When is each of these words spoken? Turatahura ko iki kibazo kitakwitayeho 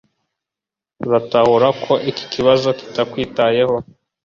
Turatahura 0.99 1.67
ko 1.83 1.93
iki 2.09 2.25
kibazo 2.33 2.67
kitakwitayeho 2.79 3.75